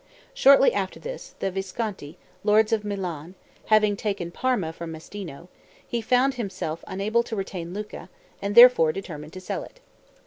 Shortly 0.33 0.73
after 0.73 0.99
this, 0.99 1.35
the 1.41 1.51
Visconti, 1.51 2.17
lords 2.43 2.73
of 2.73 2.83
Milan, 2.83 3.35
having 3.65 3.95
taken 3.95 4.31
Parma 4.31 4.73
from 4.73 4.91
Mastino, 4.91 5.47
he 5.87 6.01
found 6.01 6.33
himself 6.33 6.83
unable 6.87 7.21
to 7.21 7.35
retain 7.35 7.71
Lucca, 7.71 8.09
and 8.41 8.55
therefore 8.55 8.91
determined 8.91 9.33
to 9.33 9.39
sell 9.41 9.63
it. 9.63 9.79